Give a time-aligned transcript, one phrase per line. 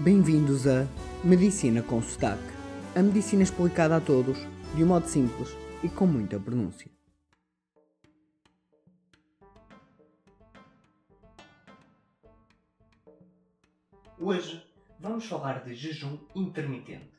[0.00, 0.86] Bem-vindos a
[1.24, 2.40] Medicina com Sotaque.
[2.94, 4.38] A medicina explicada a todos,
[4.76, 5.48] de um modo simples
[5.82, 6.88] e com muita pronúncia.
[14.20, 14.64] Hoje
[15.00, 17.10] vamos falar de jejum intermitente,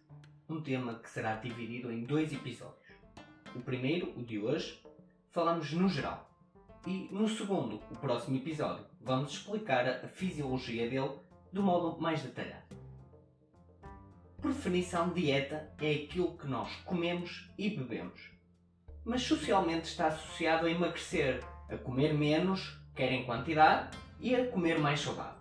[0.48, 2.88] um tema que será dividido em dois episódios.
[3.54, 4.82] O primeiro, o de hoje,
[5.32, 6.32] falamos no geral.
[6.88, 11.20] E no segundo, o próximo episódio, vamos explicar a fisiologia dele
[11.52, 12.76] de modo mais detalhado.
[14.42, 18.32] Por definição, dieta é aquilo que nós comemos e bebemos.
[19.04, 24.80] Mas socialmente está associado a emagrecer, a comer menos, quer em quantidade, e a comer
[24.80, 25.40] mais saudável.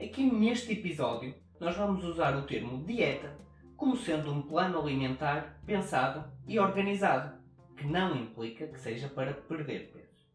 [0.00, 3.36] Aqui neste episódio, nós vamos usar o termo dieta
[3.76, 7.38] como sendo um plano alimentar pensado e organizado,
[7.76, 10.26] que não implica que seja para perder peso.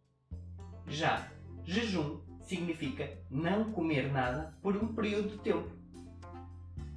[0.87, 1.31] Já
[1.63, 5.69] jejum significa não comer nada por um período de tempo.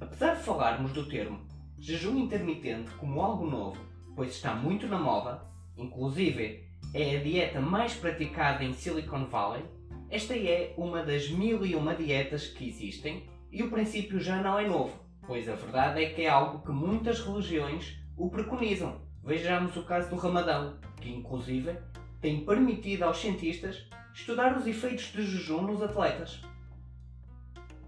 [0.01, 1.45] Apesar de falarmos do termo
[1.77, 3.79] jejum intermitente como algo novo,
[4.15, 5.45] pois está muito na moda,
[5.77, 9.63] inclusive é a dieta mais praticada em Silicon Valley,
[10.09, 14.57] esta é uma das mil e uma dietas que existem e o princípio já não
[14.57, 14.97] é novo,
[15.27, 19.01] pois a verdade é que é algo que muitas religiões o preconizam.
[19.23, 21.77] Vejamos o caso do Ramadão, que inclusive
[22.23, 26.41] tem permitido aos cientistas estudar os efeitos de jejum nos atletas.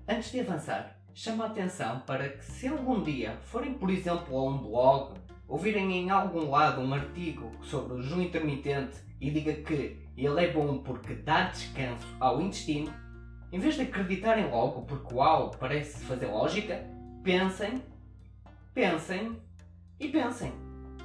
[0.06, 4.44] Antes de avançar, chama a atenção para que se algum dia forem, por exemplo, a
[4.44, 5.14] um blog
[5.48, 10.44] ou virem em algum lado um artigo sobre o jejum intermitente e diga que ele
[10.44, 12.94] é bom porque dá descanso ao intestino,
[13.54, 16.86] em vez de acreditarem logo porque uau, parece fazer lógica,
[17.24, 17.82] pensem,
[18.74, 19.40] pensem
[19.98, 20.52] e pensem.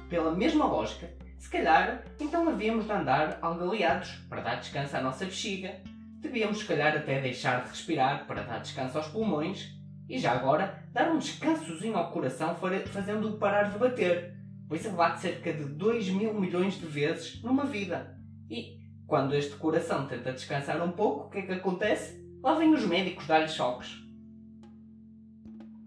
[0.09, 5.25] Pela mesma lógica, se calhar, então havíamos de andar algaleados para dar descanso à nossa
[5.25, 5.81] bexiga.
[6.19, 9.75] Devíamos, se calhar, até deixar de respirar para dar descanso aos pulmões.
[10.07, 12.55] E já agora, dar um descansozinho ao coração
[12.91, 14.35] fazendo-o parar de bater,
[14.69, 18.15] pois ele bate cerca de 2 mil milhões de vezes numa vida.
[18.47, 18.77] E
[19.07, 22.23] quando este coração tenta descansar um pouco, o que é que acontece?
[22.43, 23.99] Lá vêm os médicos dar-lhe choques.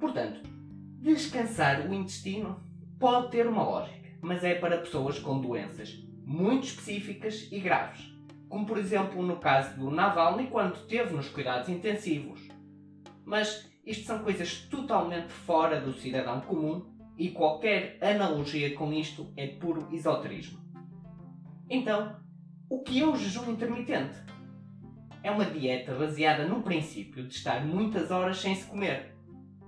[0.01, 0.41] Portanto,
[0.99, 2.61] descansar o intestino
[2.99, 8.11] pode ter uma lógica mas é para pessoas com doenças muito específicas e graves,
[8.49, 12.41] como por exemplo no caso do Navalny quando esteve nos cuidados intensivos.
[13.23, 16.87] Mas isto são coisas totalmente fora do cidadão comum
[17.19, 20.59] e qualquer analogia com isto é puro esoterismo.
[21.69, 22.17] Então,
[22.71, 24.17] o que é o jejum intermitente?
[25.23, 29.15] É uma dieta baseada no princípio de estar muitas horas sem se comer.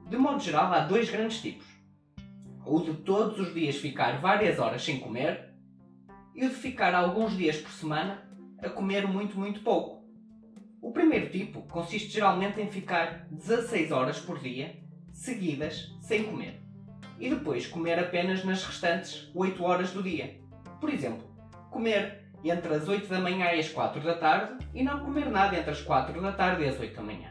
[0.09, 1.66] De modo geral, há dois grandes tipos
[2.67, 5.51] o de todos os dias ficar várias horas sem comer
[6.35, 8.29] e o de ficar alguns dias por semana
[8.59, 10.05] a comer muito, muito pouco.
[10.83, 14.77] O primeiro tipo consiste geralmente em ficar 16 horas por dia
[15.13, 16.61] seguidas sem comer
[17.19, 20.41] e depois comer apenas nas restantes 8 horas do dia.
[20.81, 21.25] Por exemplo,
[21.71, 25.57] comer entre as 8 da manhã e as 4 da tarde e não comer nada
[25.57, 27.31] entre as 4 da tarde e as 8 da manhã.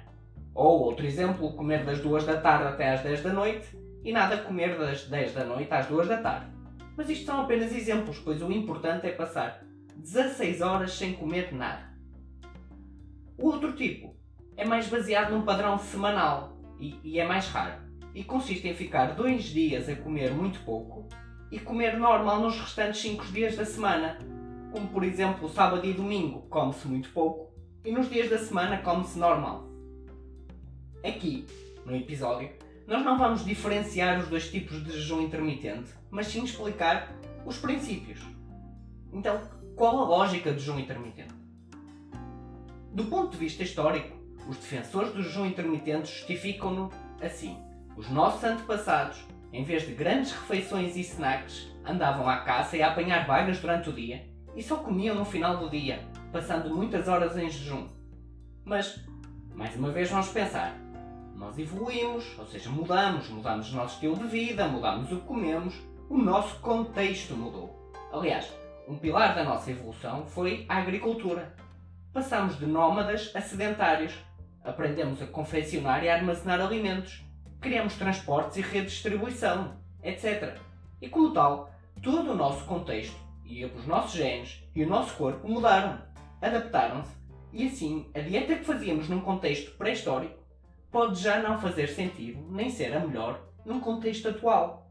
[0.53, 4.37] Ou outro exemplo, comer das 2 da tarde até às 10 da noite e nada
[4.37, 6.51] comer das 10 da noite às 2 da tarde.
[6.95, 11.89] Mas isto são apenas exemplos, pois o importante é passar 16 horas sem comer nada.
[13.35, 14.15] O outro tipo
[14.55, 17.81] é mais baseado num padrão semanal e, e é mais raro,
[18.13, 21.09] e consiste em ficar dois dias a comer muito pouco
[21.51, 24.19] e comer normal nos restantes 5 dias da semana,
[24.71, 27.51] como por exemplo sábado e domingo come-se muito pouco
[27.83, 29.67] e nos dias da semana come-se normal.
[31.03, 31.45] Aqui,
[31.85, 32.49] no episódio,
[32.87, 37.11] nós não vamos diferenciar os dois tipos de jejum intermitente, mas sim explicar
[37.45, 38.19] os princípios.
[39.11, 39.41] Então,
[39.75, 41.33] qual a lógica do jejum intermitente?
[42.91, 44.15] Do ponto de vista histórico,
[44.47, 46.91] os defensores do jejum intermitente justificam-no
[47.21, 47.57] assim.
[47.97, 52.91] Os nossos antepassados, em vez de grandes refeições e snacks, andavam à caça e a
[52.91, 55.99] apanhar vagas durante o dia e só comiam no final do dia,
[56.31, 57.87] passando muitas horas em jejum.
[58.63, 59.03] Mas,
[59.53, 60.84] mais uma vez, vamos pensar:
[61.35, 65.75] nós evoluímos, ou seja, mudamos, mudamos o nosso estilo de vida, mudamos o que comemos,
[66.09, 67.91] o nosso contexto mudou.
[68.11, 68.51] Aliás,
[68.87, 71.53] um pilar da nossa evolução foi a agricultura.
[72.13, 74.13] Passamos de nómadas a sedentários.
[74.63, 77.23] Aprendemos a confeccionar e a armazenar alimentos.
[77.59, 80.57] Criamos transportes e rede de distribuição, etc.
[81.01, 81.69] E como tal,
[82.01, 85.99] todo o nosso contexto e os nossos genes e o nosso corpo mudaram,
[86.41, 87.11] adaptaram-se
[87.51, 90.44] e assim a dieta que fazíamos num contexto pré-histórico
[90.95, 94.89] pode já não fazer sentido, nem ser a melhor, num contexto atual.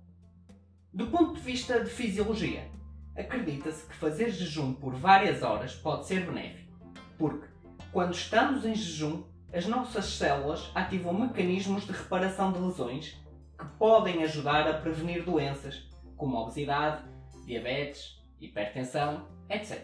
[0.92, 2.70] Do ponto de vista de fisiologia,
[3.16, 6.78] acredita-se que fazer jejum por várias horas pode ser benéfico,
[7.16, 7.46] porque
[7.90, 13.18] quando estamos em jejum, as nossas células ativam mecanismos de reparação de lesões
[13.58, 17.02] que podem ajudar a prevenir doenças como obesidade,
[17.46, 19.82] diabetes, hipertensão, etc.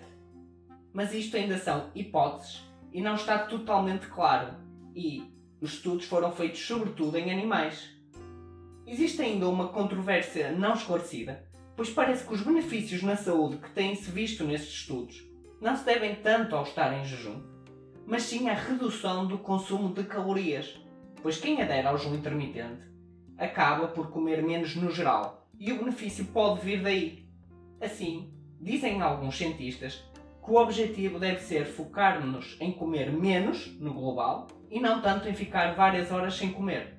[0.93, 2.63] Mas isto ainda são hipóteses
[2.93, 4.55] e não está totalmente claro,
[4.95, 7.91] e os estudos foram feitos sobretudo em animais.
[8.87, 11.45] Existe ainda uma controvérsia não esclarecida,
[11.77, 15.23] pois parece que os benefícios na saúde que têm-se visto nestes estudos
[15.61, 17.43] não se devem tanto ao estar em jejum,
[18.07, 20.81] mas sim à redução do consumo de calorias,
[21.23, 22.91] pois quem adere ao jejum intermitente
[23.39, 27.27] acaba por comer menos no geral e o benefício pode vir daí.
[27.81, 30.05] Assim, dizem alguns cientistas
[30.43, 35.35] que o objetivo deve ser focar-nos em comer menos no global e não tanto em
[35.35, 36.99] ficar várias horas sem comer.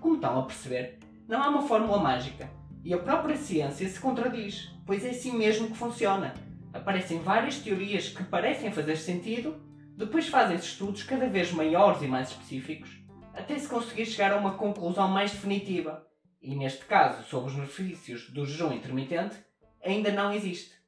[0.00, 0.98] Como estão a perceber,
[1.28, 2.50] não há uma fórmula mágica
[2.84, 6.34] e a própria ciência se contradiz, pois é assim mesmo que funciona.
[6.72, 9.62] Aparecem várias teorias que parecem fazer sentido,
[9.96, 12.90] depois fazem-se estudos cada vez maiores e mais específicos,
[13.34, 16.06] até se conseguir chegar a uma conclusão mais definitiva.
[16.40, 19.36] E neste caso, sobre os benefícios do jejum intermitente,
[19.84, 20.81] ainda não existe.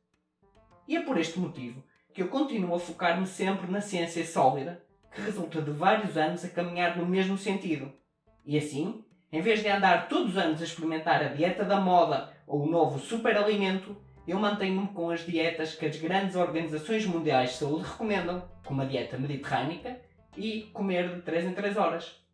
[0.86, 1.82] E é por este motivo
[2.12, 6.48] que eu continuo a focar-me sempre na ciência sólida, que resulta de vários anos a
[6.48, 7.92] caminhar no mesmo sentido.
[8.44, 12.32] E assim, em vez de andar todos os anos a experimentar a dieta da moda
[12.46, 13.96] ou o novo superalimento,
[14.28, 18.84] eu mantenho-me com as dietas que as grandes organizações mundiais de saúde recomendam, como a
[18.84, 20.00] dieta mediterrânica
[20.36, 22.24] e comer de 3 em 3 horas.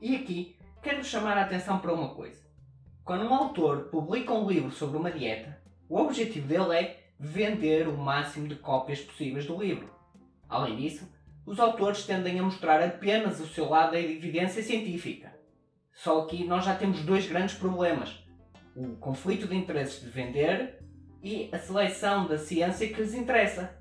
[0.00, 2.44] E aqui quero chamar a atenção para uma coisa.
[3.04, 7.96] Quando um autor publica um livro sobre uma dieta, o objetivo dele é vender o
[7.96, 9.90] máximo de cópias possíveis do livro.
[10.48, 11.08] Além disso,
[11.46, 15.34] os autores tendem a mostrar apenas o seu lado da evidência científica.
[15.92, 18.18] Só aqui nós já temos dois grandes problemas:
[18.74, 20.82] o conflito de interesses de vender
[21.22, 23.78] e a seleção da ciência que lhes interessa.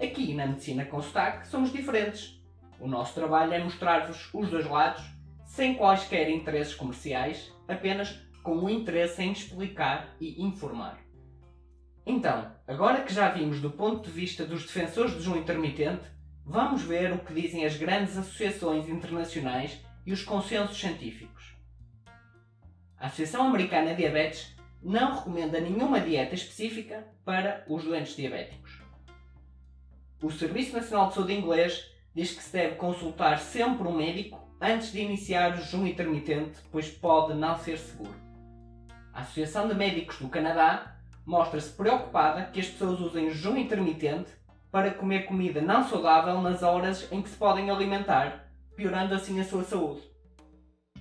[0.00, 2.42] Aqui na Medicina com Sotaque somos diferentes.
[2.80, 5.02] O nosso trabalho é mostrar-vos os dois lados,
[5.44, 11.00] sem quaisquer interesses comerciais, apenas com o interesse em explicar e informar.
[12.06, 16.04] Então, agora que já vimos do ponto de vista dos defensores do jejum intermitente,
[16.44, 21.56] vamos ver o que dizem as grandes associações internacionais e os consensos científicos.
[22.98, 28.82] A Associação Americana de Diabetes não recomenda nenhuma dieta específica para os doentes diabéticos.
[30.22, 34.92] O Serviço Nacional de Saúde inglês diz que se deve consultar sempre um médico antes
[34.92, 38.24] de iniciar o jejum intermitente, pois pode não ser seguro.
[39.14, 44.28] A Associação de Médicos do Canadá mostra-se preocupada que as pessoas usem jejum intermitente
[44.72, 49.44] para comer comida não saudável nas horas em que se podem alimentar, piorando assim a
[49.44, 50.02] sua saúde.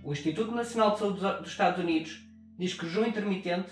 [0.03, 2.23] O Instituto Nacional de Saúde dos Estados Unidos
[2.55, 3.71] diz que o jejum intermitente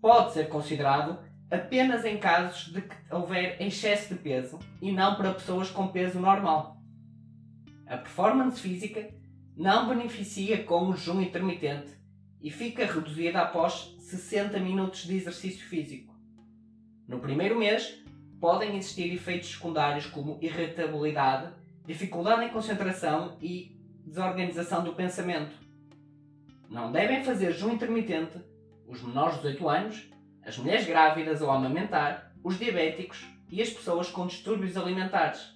[0.00, 1.18] pode ser considerado
[1.50, 6.20] apenas em casos de que houver excesso de peso e não para pessoas com peso
[6.20, 6.76] normal.
[7.88, 9.12] A performance física
[9.56, 12.00] não beneficia com o jejum intermitente
[12.42, 16.12] e fica reduzida após 60 minutos de exercício físico.
[17.06, 18.02] No primeiro mês,
[18.40, 21.52] podem existir efeitos secundários como irritabilidade,
[21.86, 25.54] dificuldade em concentração e desorganização do pensamento.
[26.68, 28.38] Não devem fazer jejum intermitente
[28.88, 30.10] os menores de 18 anos,
[30.44, 35.54] as mulheres grávidas ou amamentar, os diabéticos e as pessoas com distúrbios alimentares.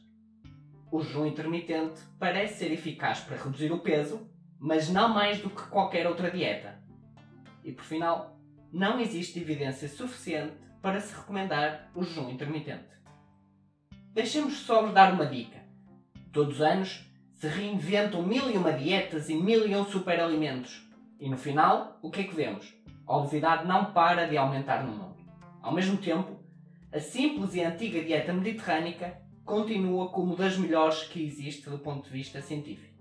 [0.92, 5.62] O jejum intermitente parece ser eficaz para reduzir o peso, mas não mais do que
[5.68, 6.80] qualquer outra dieta.
[7.64, 8.38] E por final,
[8.72, 12.96] não existe evidência suficiente para se recomendar o jejum intermitente.
[14.12, 15.58] Deixemos só vos dar uma dica.
[16.32, 20.86] Todos os anos se reinventam mil e uma dietas e mil e um superalimentos.
[21.20, 22.74] E no final, o que é que vemos?
[23.06, 25.16] A obesidade não para de aumentar no mundo.
[25.62, 26.38] Ao mesmo tempo,
[26.92, 32.10] a simples e antiga dieta mediterrânica continua como das melhores que existe do ponto de
[32.10, 32.95] vista científico.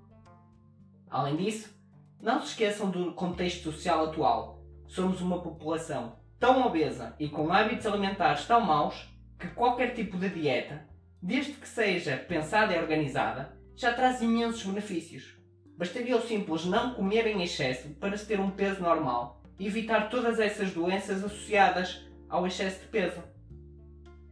[1.10, 1.74] Além disso,
[2.20, 4.64] não se esqueçam do contexto social atual.
[4.88, 9.10] Somos uma população tão obesa e com hábitos alimentares tão maus
[9.40, 10.88] que qualquer tipo de dieta,
[11.22, 15.36] desde que seja pensada e organizada, já traz imensos benefícios.
[15.78, 20.10] Bastaria o simples não comer em excesso para se ter um peso normal e evitar
[20.10, 23.22] todas essas doenças associadas ao excesso de peso.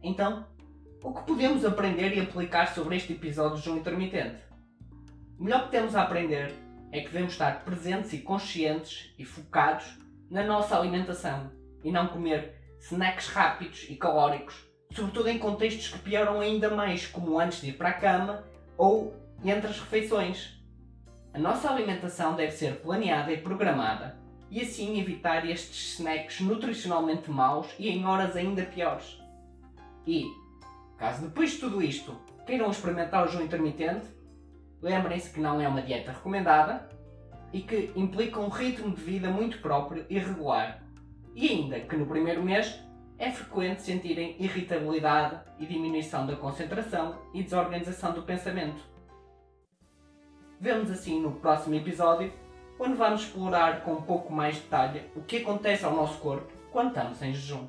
[0.02, 0.46] Então,
[1.02, 4.42] o que podemos aprender e aplicar sobre este episódio de jejum intermitente?
[5.38, 6.63] O melhor que temos a aprender
[6.94, 9.98] é que devemos estar presentes e conscientes e focados
[10.30, 11.50] na nossa alimentação
[11.82, 17.40] e não comer snacks rápidos e calóricos, sobretudo em contextos que pioram ainda mais, como
[17.40, 18.44] antes de ir para a cama
[18.78, 19.12] ou
[19.44, 20.56] entre as refeições.
[21.32, 24.16] A nossa alimentação deve ser planeada e programada
[24.48, 29.20] e assim evitar estes snacks nutricionalmente maus e em horas ainda piores.
[30.06, 30.26] E,
[30.96, 34.13] caso depois de tudo isto queiram experimentar o jejum intermitente,
[34.84, 36.86] lembrem-se que não é uma dieta recomendada
[37.52, 40.82] e que implica um ritmo de vida muito próprio e regular.
[41.34, 42.78] E ainda que no primeiro mês
[43.18, 48.82] é frequente sentirem irritabilidade e diminuição da concentração e desorganização do pensamento.
[50.60, 52.30] Vemos assim no próximo episódio,
[52.78, 56.88] onde vamos explorar com um pouco mais detalhe o que acontece ao nosso corpo quando
[56.88, 57.66] estamos em jejum.